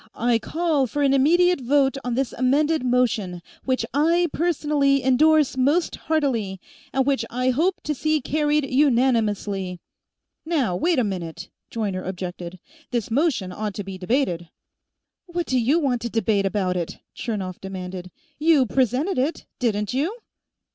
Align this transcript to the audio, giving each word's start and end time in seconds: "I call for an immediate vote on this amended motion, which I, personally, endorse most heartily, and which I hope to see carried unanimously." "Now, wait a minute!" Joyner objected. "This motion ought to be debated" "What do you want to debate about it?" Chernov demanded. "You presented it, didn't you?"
"I 0.15 0.39
call 0.39 0.87
for 0.87 1.03
an 1.03 1.13
immediate 1.13 1.61
vote 1.61 1.95
on 2.03 2.15
this 2.15 2.33
amended 2.33 2.83
motion, 2.83 3.43
which 3.65 3.85
I, 3.93 4.29
personally, 4.33 5.03
endorse 5.03 5.55
most 5.57 5.95
heartily, 5.95 6.59
and 6.91 7.05
which 7.05 7.23
I 7.29 7.51
hope 7.51 7.81
to 7.83 7.93
see 7.93 8.19
carried 8.19 8.65
unanimously." 8.67 9.79
"Now, 10.43 10.75
wait 10.75 10.97
a 10.97 11.03
minute!" 11.03 11.51
Joyner 11.69 12.03
objected. 12.03 12.57
"This 12.89 13.11
motion 13.11 13.51
ought 13.51 13.75
to 13.75 13.83
be 13.83 13.99
debated" 13.99 14.49
"What 15.35 15.45
do 15.45 15.59
you 15.59 15.77
want 15.79 16.01
to 16.01 16.09
debate 16.09 16.47
about 16.47 16.75
it?" 16.75 16.97
Chernov 17.15 17.61
demanded. 17.61 18.09
"You 18.39 18.65
presented 18.65 19.19
it, 19.19 19.45
didn't 19.59 19.93
you?" 19.93 20.17